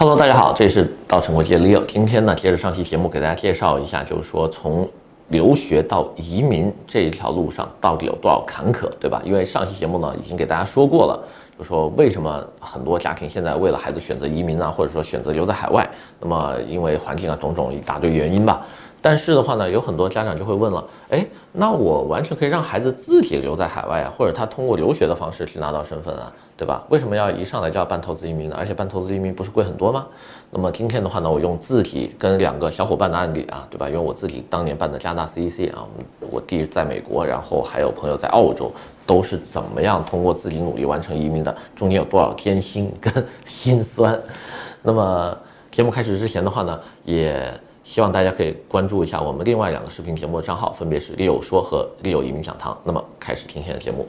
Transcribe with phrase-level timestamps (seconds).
[0.00, 1.84] Hello，大家好，这里是稻城国际 Leo。
[1.84, 4.88] 今天呢，接着上期节目给大家介绍一下，就是说从
[5.26, 9.20] 留学到移民这一条路上到底有多少坎坷，对吧？
[9.24, 11.20] 因为上期节目呢已经给大家说过了，
[11.58, 15.84] 就说为什么很多家庭现在为了孩子选择移民啊，或者说选择留在海外，
[16.20, 18.64] 那么因为环境啊种种一大堆原因吧。
[19.00, 26.84] 但是的话呢，有很多家长就会问了，哎，那我完全可以让孩子自己留在海外啊，或者他通过留学的方式去拿到身份啊，对吧？
[26.88, 28.56] 为什么要一上来就要办投资移民呢？
[28.58, 30.06] 而且办投资移民不是贵很多吗？
[30.50, 33.88] 那么今天的话呢，我用自己跟两个小伙伴的案例啊，对吧？
[33.88, 35.86] 用我自己当年办的加拿大 CEC 啊，
[36.30, 38.72] 我弟在美国，然后还有朋友在澳洲，
[39.06, 44.20] 都是怎么样通过自己努力完成移民的，中间有多少艰辛跟 心酸。
[44.82, 45.38] 那么
[45.70, 47.48] 节目开始之前的话呢，也。
[47.88, 52.76] 希望大家可以关注一下我们另外两个视频节目的账号，分别是 Leo 说和 Leo 移民讲堂。
[52.84, 54.06] 那么开始今天的节目。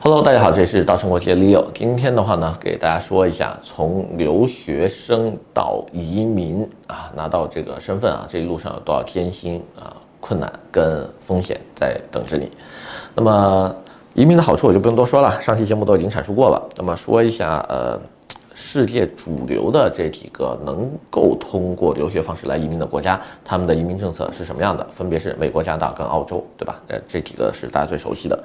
[0.00, 1.64] Hello，大家好，这里是稻城国际的 Leo。
[1.72, 12.50] 今天的话呢，给大家说一下从留学生到移民啊，拿到这个身份啊，这一路上有多少艰辛啊、困难跟风险在等着你。
[13.14, 13.74] 那么
[14.12, 16.62] 移民的好处我就不用多说了，上期节目都已经阐述过了。
[16.76, 17.98] 那么说一下，呃。
[18.54, 24.86] 世界主流的这几个能够通过留学方式来移民的国家，他们的移民政策是什么样的？
[24.92, 26.80] 分别是美国、加拿大跟澳洲，对吧？
[26.86, 28.44] 呃，这几个是大家最熟悉的。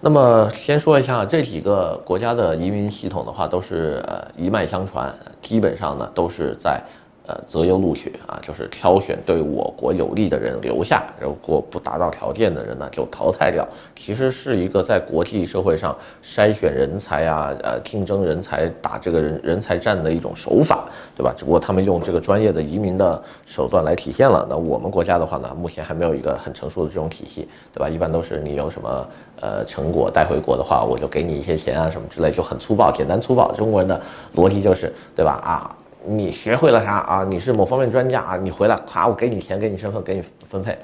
[0.00, 6.82] 那么先说一下这几个国家的移民系统的话，都是呃一脉相传，基本上呢都是在。
[7.24, 13.66] 呃，择优录取啊，就是挑选对我国有利的人留下，如果不达到条件的人呢，就淘汰掉。
[13.94, 20.84] 其实是一个在国际社会上筛选人才啊，呃，竞争人才、打这个人人才战的一种手法，
[21.16, 21.32] 对吧？
[21.36, 24.44] 只不过他们用这个专业的移民的手段来体现了。
[24.50, 27.88] 那我们国家的话呢，目前还没有一个很成熟的这种体系，对吧？
[27.88, 29.08] 一般都是你有什么
[29.40, 33.52] 呃成果带回国的话，我就给你一些钱啊，什么之类，就很粗暴、简单粗暴。
[33.52, 34.00] 中国人的
[34.34, 35.40] 逻辑就是，对吧？
[35.44, 35.76] 啊。
[36.04, 37.24] 你学会了啥啊？
[37.24, 38.36] 你是某方面专家啊？
[38.36, 40.76] 你回来，咔，我给你钱，给你身份，给你分配，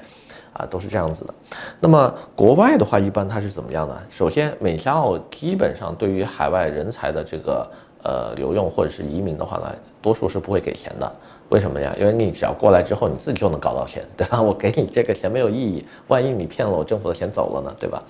[0.53, 1.33] 啊，都是这样子的。
[1.79, 3.97] 那么国外的话，一般它是怎么样呢？
[4.09, 7.69] 首先，美加澳基本上对于海外人才的这个
[8.03, 11.11] 呃留用或者是移民的话呢，多数是不会给钱的。
[11.49, 11.95] 为什么呀？
[11.99, 14.39] 因为你只要过来之后，你自己就能搞到钱，对吧？
[14.41, 18.03] 我给你这个钱没有意义，万一你骗了我政府的钱走了呢，对吧？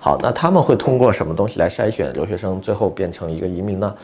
[0.00, 3.94] 好，那他们会通过什么东西来筛选留学生，最后变成一个移民呢？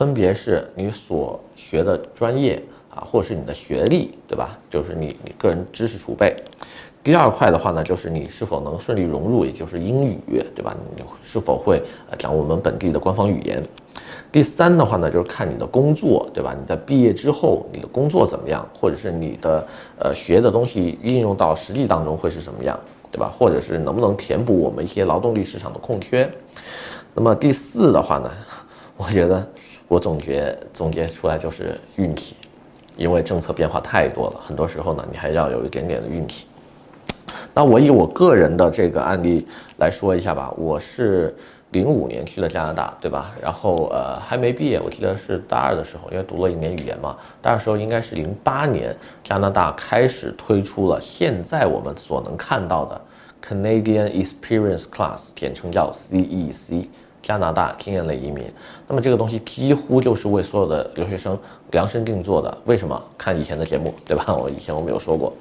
[0.00, 4.58] 分别是你所学的专业啊，或者是你的学历，对吧？
[4.70, 6.34] 就是你你个人知识储备。
[7.04, 10.74] 第二块的话呢，就是你是否能顺利融入，也就是英语，对吧？
[10.96, 11.82] 你是否会
[12.16, 13.62] 讲我们本地的官方语言？
[14.32, 16.56] 第三的话呢，就是看你的工作，对吧？
[16.58, 18.66] 你在毕业之后，你的工作怎么样？
[18.72, 19.66] 或者是你的
[19.98, 22.80] 呃学的东西应用到实际当中会是什么样，
[23.12, 23.30] 对吧？
[23.38, 26.26] 或者是能不能填补我们一些劳动力市场的空缺？
[27.12, 28.30] 那么第四的话呢，
[28.96, 29.46] 我觉得。
[29.90, 32.36] 我总结总结出来就是运气，
[32.96, 36.46] 因为政策变化太多了，很多时候呢，你还要有一点点的运气。
[37.52, 39.44] 那我以我个人的这个案例
[39.78, 41.34] 来说一下吧，我是
[41.72, 43.34] 零五年去的加拿大，对吧？
[43.42, 53.00] 然后呃还没毕业，我记得是大二的时候，因为读了一年语言嘛，大二时候应该是零八年，加拿大开始推出了现在我们所能看到的
[53.44, 56.86] Canadian Experience Class，简称叫 CEC。
[57.22, 58.44] 加拿大经验类移民，
[58.88, 61.38] 那么这个东西几乎就是为所有的留学生
[61.70, 62.58] 量身定做的。
[62.64, 63.00] 为什么？
[63.18, 64.34] 看以前的节目，对吧？
[64.36, 65.32] 我以前我没有说过。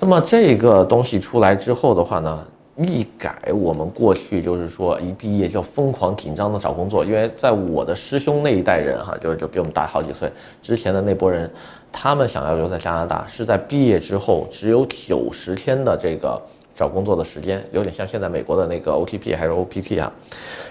[0.00, 2.44] 那么这个东西出来之后的话呢，
[2.78, 11.50] 一改我们过去就是说一毕业就疯狂紧张的找工作，因为在我的师兄那一代人哈，就是就比我们大好几岁之前的那波人，
[11.92, 16.40] 他们想要留在加拿大，是在毕业之后只有九十天的这个。
[16.74, 20.12] 找工作的时间有点像现在美国的那个 OTP 还是 OPT 啊？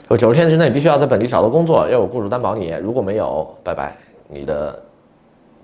[0.10, 3.96] 就九十天之内必须要在本地找到工作，要有雇主担保你，如果没有，拜拜，
[4.28, 4.82] 你的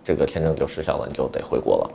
[0.03, 1.91] 这个签证就失效了，你就得回国了。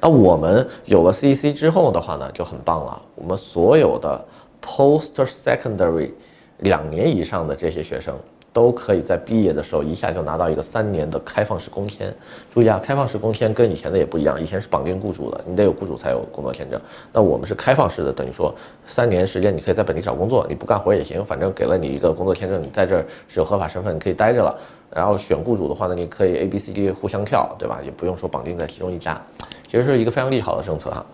[0.00, 3.00] 那我们有了 CEC 之后的话呢，就很棒了。
[3.14, 4.24] 我们所有的
[4.62, 6.10] Post Secondary
[6.58, 8.14] 两年以上的这些学生。
[8.56, 12.10] 都可以在毕业的时候一下就拿到一个三年的开放式工签。
[12.50, 16.80] 注意啊，开放式工签跟以前的也不一样，以前是绑定雇主的，你得有雇主才有工作签证。
[17.12, 18.54] 那我们是开放式的，等于说
[18.86, 24.58] 三年时间你可以在本地找工作，你不干活也行，反正给了你一个工作签证，你在这儿是有合法身份，你可以待着了。
[24.90, 27.82] 然后选雇主的话呢，你可以 A、B、C、D 互相跳，对吧？
[27.84, 29.20] 也不用说绑定在其中一家，
[29.68, 31.04] 其实是一个非常利好的政策哈。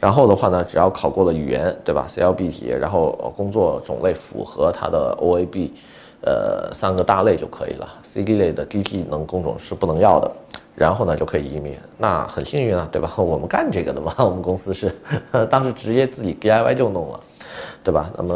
[0.00, 5.70] 然后的话呢，只要考过了语言，对吧？CLB 级，然后工作种类符合它的 OAB。
[6.22, 7.88] 呃，三个大类就可以了。
[8.02, 10.30] CD 类的低技能工种是不能要的，
[10.74, 11.76] 然后呢就可以移民。
[11.98, 13.12] 那很幸运啊，对吧？
[13.18, 14.92] 我们干这个的嘛， 我们公司是
[15.48, 17.20] 当时直接自己 DIY 就弄了，
[17.84, 18.10] 对吧？
[18.16, 18.34] 那么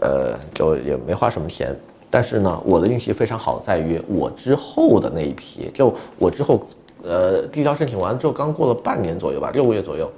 [0.00, 1.74] 呃，就也没花什么钱。
[2.08, 6.62] 但是呢，我的运气非常好，在于我之后的那一批，就我之后，
[7.02, 10.10] 呃，递交申请完之后，刚过了半年左右吧，六个月左右，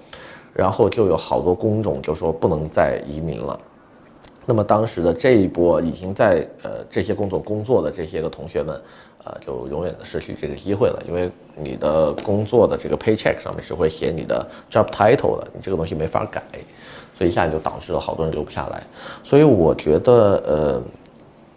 [0.52, 3.58] 然后就有好多工种就说不能再移民了。
[4.48, 8.80] 那么当时的这一波已经在呃这些工作工作的这些个同学们，
[9.24, 16.42] 呃，就永远的失去这个机会了，因为你的工作的这个 paycheck 上面是会写你的 job title 的，你这个东西没法改，
[17.14, 18.82] 所以一下就导致了好多人留不下来。
[19.22, 20.82] 所以我觉得，呃。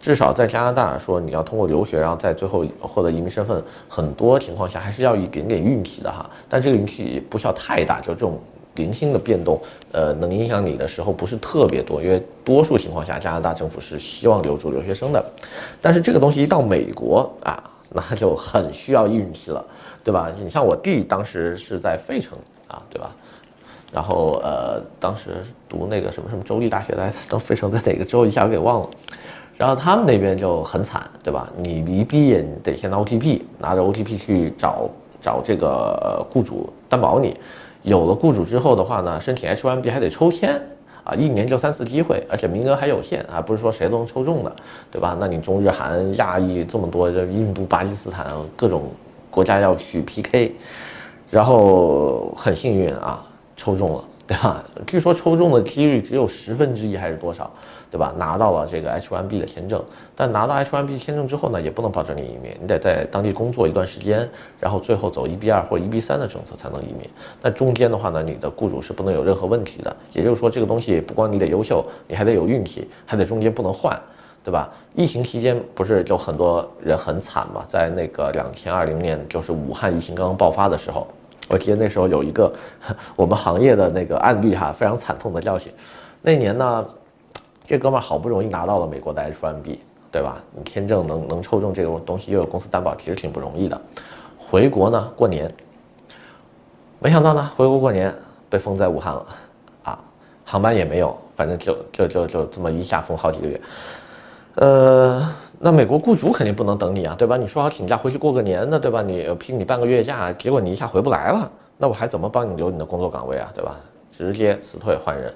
[0.02, 6.28] 至少在加拿大说，你要通过留学，然后在最后获得移民身份，很多情况下还是要一点点运气的哈。
[6.48, 8.36] 但这个运气不需要太大，就这种
[8.74, 9.60] 零星的变动，
[9.92, 15.24] 呃，能影响你的时候不是特别多，因为多数情况下加拿大政府是希望留住留学生的。
[15.80, 19.64] 但是这个东西一到美国啊， 那就很需要运气了，
[20.02, 20.32] 对吧？
[20.42, 22.38] 你像我弟当时是在费城
[22.68, 23.14] 啊，对吧？
[23.92, 25.32] 然后呃，当时
[25.68, 28.90] 读那个什么什么州立大学来，当费城在哪个州一下我给忘了。
[29.58, 31.52] 然后他们那边就很惨，对吧？
[31.58, 34.88] 你一毕业，你得先拿 OTP，拿着 OTP 去找
[35.20, 37.36] 找这个雇主担保你。
[37.82, 40.60] 有了雇主之后的话呢，申请 H1B 还得抽签
[41.04, 44.54] 啊，一年就三次机会，而且名额还有限啊，不是说谁都能抽中的，
[44.90, 45.16] 对吧？
[45.18, 48.26] 那你中日韩亚裔这么多，印度、巴基斯坦
[48.56, 48.84] 各种
[49.30, 50.54] 国家要去 PK，
[51.28, 53.24] 然后很幸运啊，
[53.56, 54.04] 抽中了。
[54.32, 54.64] 对吧？
[54.86, 57.50] 据说抽中的几率只有十分之一还是多少，
[57.90, 58.14] 对吧？
[58.16, 59.84] 拿到了这个 H1B 的签证，
[60.16, 64.26] 但拿到 H1B 签证之后呢，也不能保证你移民，你得在当地工作一段时间，
[64.58, 67.06] 然后最后走 EB2 或 EB3 的政策才能移民。
[67.42, 69.94] 那中间的话呢，你的雇主是不能有任何问题的。
[70.12, 74.00] 也就是说，这个东西不光你得优秀，你还得有运气，还得中间不能换，
[74.42, 74.70] 对吧？
[74.94, 77.62] 疫情期间不是有很多人很惨嘛？
[77.68, 81.06] 在那个2020年，就是武汉疫情刚刚爆发的时候。
[81.52, 82.50] 我记得那时候有一个
[83.14, 85.70] 我们行业的那个案例哈，非常惨痛的教训。
[86.22, 86.86] 那年呢，
[87.66, 89.76] 这哥们好不容易拿到了美国的 H1B，
[90.10, 90.38] 对吧？
[90.56, 93.78] 你签证能能抽中这个东西，又有公司担保，其实挺不容易的。
[94.38, 95.54] 回国呢，过年，
[96.98, 98.14] 没想到呢，回国过年
[98.48, 99.26] 被封在武汉了，
[99.82, 99.98] 啊，
[100.46, 103.60] 航班也没有，反正就就就就这么一下封好几个月，
[104.54, 105.34] 呃。
[105.64, 107.36] 那美国雇主肯定不能等你啊，对吧？
[107.36, 109.00] 你说好请假回去过个年的，对吧？
[109.00, 111.48] 你批你半个月假，结果你一下回不来了，
[111.78, 113.78] 那我还怎么帮你留你的工作岗位啊，对吧？
[114.10, 115.32] 直接辞退换人，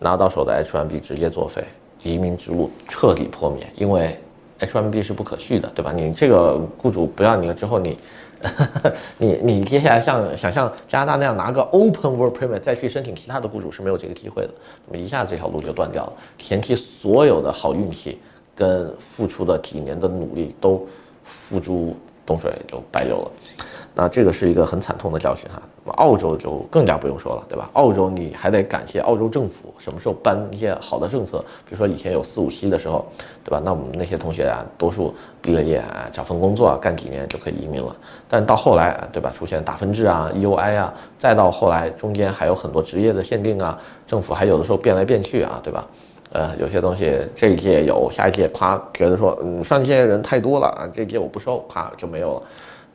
[0.00, 1.62] 拿到手的 H1B 直接作废，
[2.02, 4.18] 移民之路彻底破灭，因为
[4.58, 5.92] H1B 是不可续的，对吧？
[5.92, 7.96] 你这个雇主不要你了之后，你，
[9.18, 14.50] 你你接下来像想像加拿大那样拿个 Open Work Permit 再去申请其他的雇主是没有这个机会的，
[14.88, 18.18] 那么一下子这条路就断掉了，前期所有的好运气。
[18.58, 20.84] 跟付出的几年的努力都
[21.22, 21.94] 付诸
[22.26, 23.30] 东水，就白流了。
[23.94, 25.60] 那这个是一个很惨痛的教训哈。
[25.84, 27.68] 那么澳洲就更加不用说了，对吧？
[27.72, 33.04] 澳洲你还得感谢澳洲政府什么时候颁一些好的政策，比如说以前有四五七的时候，
[33.42, 33.60] 对吧？
[33.64, 35.12] 那我们那些同学啊，多数
[35.42, 37.96] 毕了业啊，找份工作啊，干几年就可以移民了。
[38.28, 39.32] 但到后来，对吧？
[39.34, 43.76] 出现打分制啊 UI 啊，再到后来中间还有很多职业的限定啊，
[44.06, 45.84] 政府还有的时候变来变去啊，对吧？
[46.30, 52.42] 呃，有些东西这一届有，下一届夸觉得说，嗯，上一届人太多了啊，这一届我不收，夸就没有了。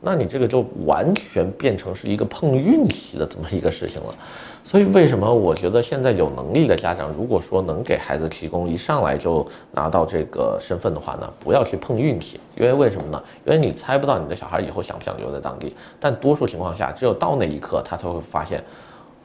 [0.00, 4.14] 那你这个就完全变成是一个碰运气的这么一个事情了。
[4.62, 13.22] 所以为什么我觉得现在有能力的家长，如果说能给孩子提供一上来就拿到这个身份的话呢，不要去碰运气，因为为什么呢？
[13.46, 18.62] 因为你猜不到你的小孩以后想不想留在当地，但多数情况下，只有到那一刻他才会发现，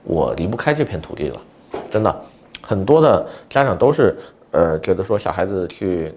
[0.04, 1.40] 我离不开这片土地了，
[1.92, 2.24] 真的。
[2.62, 4.16] 很多的家长都是，
[4.52, 6.14] 呃，觉得说小孩子去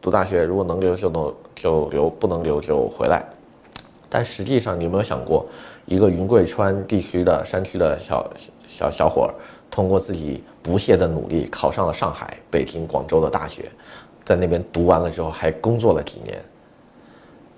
[0.00, 3.26] 读大学，如果能留就能就留，不能留就回来。
[4.08, 5.46] 但实际上，你有没有想过，
[5.84, 8.30] 一个云贵川地区的山区的小
[8.68, 9.28] 小小伙，
[9.70, 13.70] 通过自己不懈的努力，考上了上海、北京、广州的大学，
[14.24, 16.40] 在那边读完了之后，还工作了几年。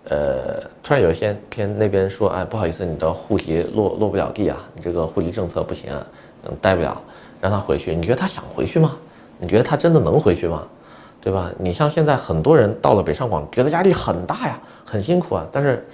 [0.04, 6.06] 呃，突然有一天天那边说，哎，不好意思，你的户籍落落不了地啊，你这个户籍政策不行啊，
[6.44, 7.00] 嗯，待不了。
[7.40, 8.96] 让他回去，你觉得他想回去吗？
[9.38, 10.66] 你觉得他真的能回去吗？
[11.20, 11.50] 对吧？
[11.58, 15.46] 你像现在很多人到了北上广，觉得压力很大呀，很辛苦啊。
[15.50, 15.84] 但是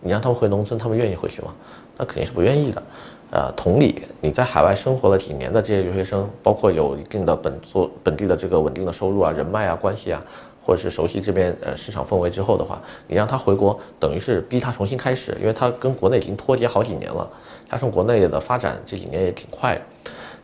[0.00, 1.54] 你让他们回农村，他们愿意回去吗？
[1.98, 2.82] 那肯定是不愿意的。
[3.30, 10.22] 呃，同理，你在海外生活了几年的这些留学生，包括有一定的本做本地的这个稳定的收入啊、人脉啊、关系啊，
[10.64, 17.30] 或者是熟悉这边呃市场氛围之后的话，你让他回国，等于是逼他重新开始，因为他跟国内已经脱节好几年了，
[17.70, 19.80] 加上国内的发展这几年也挺快，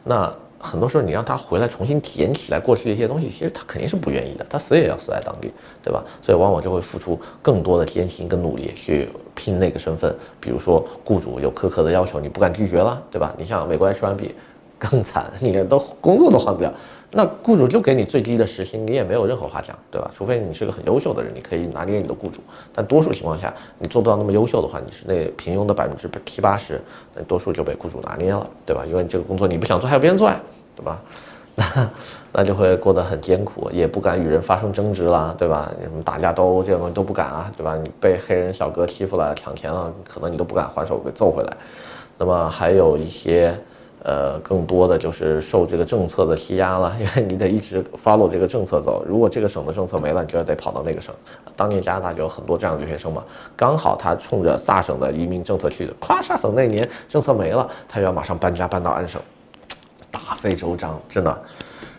[0.05, 0.33] 那。
[0.67, 5.51] 很多时候，你让他回来重新体验起来过去的一些东西，其实他肯定是不愿意的，他死也要死在当地，
[5.83, 6.05] 对吧？
[6.21, 10.15] 所以往往就会付出更多的艰辛跟努力去拼那个身份。
[10.41, 13.33] 比如说，雇主有苛刻的要求，你不敢拒绝了，对吧？
[13.39, 14.33] 你像美国 H1B，
[14.79, 16.75] 更惨，你都工作都换不了。
[17.13, 20.11] 那雇主就给你最低的时薪，你也没有任何话讲，对吧？
[20.15, 22.41] 除非你是个很优秀的人，你可以拿捏你的雇主。
[22.75, 26.79] 但多数情况下，你做不到那么优秀的话，你是那平庸的百分之七八十，
[27.15, 28.85] 那多数就被雇主拿捏了，对吧？
[28.85, 30.39] 因为你这个工作你不想做，还有别人做呀，
[30.77, 31.01] 对吧？
[31.57, 31.91] 那
[32.31, 35.73] 那就会过得很艰苦，也不敢与人发生争执啦，对吧？
[35.81, 37.75] 你们打架斗殴这种东西都不敢啊，对吧？
[37.83, 41.57] 你被黑人小哥欺负了，抢钱了，可能你都不敢还手给揍回来。
[42.19, 43.59] 那么还有一些。
[44.03, 49.05] 呃，更多的就是受这个政策的欺压了，因为你得一直 follow 这个政策走。
[49.05, 51.13] 如果这个省的政策没了，你就得跑到那个省。
[51.57, 53.25] 当年加拿大就有很多这样的留学生嘛，
[53.57, 59.21] 刚好他冲着萨省的移民政策去的，咵，萨省那年政策没了，他要马上搬家搬到安省，
[60.11, 61.43] 大费周章，真的。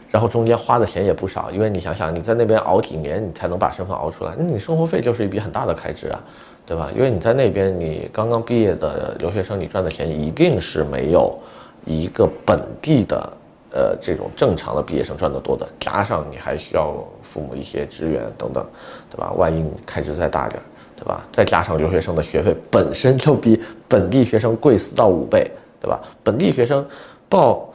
[0.10, 6.20] 然后中间花的钱也不少，因为你想想，你在那边熬几年，你才能把身份熬出来，那你生活费就是一笔很大的开支啊，
[6.66, 6.90] 对吧？
[6.96, 11.38] 因为你在那边，你刚刚毕业的留学生，你赚的钱一定是没有。
[11.86, 13.34] 一个本地的，
[13.72, 18.66] 呃，这种正常的毕业生赚得多的，加上你还需要父母一些支援等等，
[19.10, 19.32] 对吧？
[19.38, 20.62] 万一你开支再大点，
[20.98, 21.26] 对吧？
[21.32, 25.50] 再加上留学生的学费本身就比本地学生贵四到五倍，
[25.80, 26.02] 对吧？
[26.24, 26.86] 本地学生
[27.30, 27.67] 报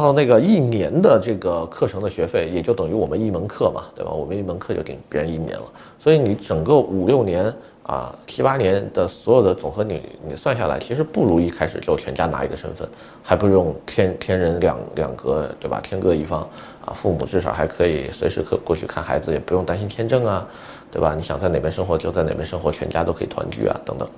[0.00, 4.10] 到那个一年的这个课程的学费，也就等于我们一门课嘛，对吧？
[4.10, 5.64] 我们一门课就顶别人一年了，
[5.98, 7.52] 所以你整个五六年。
[7.82, 12.88] 啊，七八年的所有的总和你你算下来，其实不如一开始就全家拿一个身份，
[13.24, 15.80] 还不用天天人两两隔，对吧？
[15.82, 16.48] 天各一方
[16.86, 20.46] 啊，父母至少还可以随时可过去看孩子，也不用担心签证啊，
[20.92, 21.16] 对吧？
[21.16, 24.08] 你想在哪边生活就在哪边生活，全家都可以团聚啊，等等。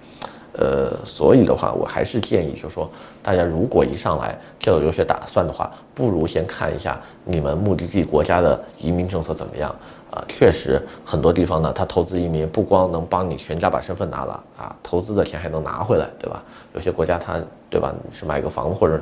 [0.56, 2.88] 呃，所以的话，我还是建议，就是说，
[3.23, 9.75] 大家如果一上来就有留学打算的话，不如先看一下你们目的地国家的移民政策怎么样
[10.11, 10.25] 啊。
[10.28, 16.42] 确实，很多地方呢，他投资移民不光能帮你全家把身份拿了啊，投资的钱还能拿回来，对吧？
[16.73, 17.92] 有些国家他，对吧？
[18.08, 19.00] 你是买个房子或者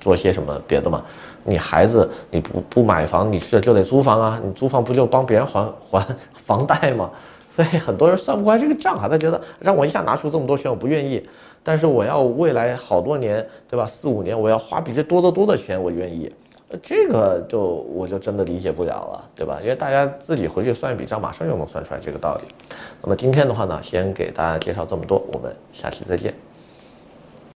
[0.00, 1.02] 做些什么别的嘛？
[1.44, 7.10] 你孩子你不不买房，你去了就得租房啊，你租房不就帮别人还还房贷吗？
[7.50, 11.20] 所以很多人算不过来这个账啊，他觉得让我一下拿出这么多钱，我不愿意。
[11.64, 13.84] 但是我要未来好多年，对吧？
[13.84, 16.32] 四五年，我要花比这多得多的钱，我愿意。
[16.80, 19.58] 这个就我就真的理解不了了，对吧？
[19.60, 22.42] 因为大家自己回去算一笔账，马上就能算出来这个道理。
[23.02, 26.32] 那么今天的话呢，先给大家介绍这么多，我们下期再见。